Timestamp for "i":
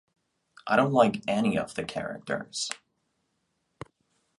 0.65-0.77